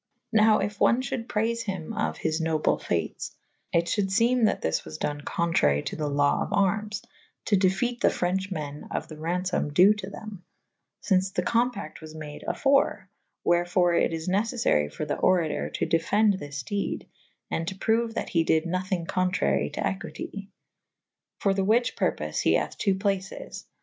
[0.33, 4.59] Nowe yf one fhulde prayfe hym of his noble faytes / it shulde seme that
[4.63, 8.87] this was done contrary to the lawe of armes / to defayt the frenche men
[8.89, 13.11] of the raunfom due to the;« / fyns the compacte was made afore,
[13.45, 18.11] wherfore it is neceffary for the oratour to defende this dede / and to proue
[18.11, 20.47] that he dyd nothyng contrary to equitie.
[21.37, 23.67] For Me whiche purpofe he hathe two places.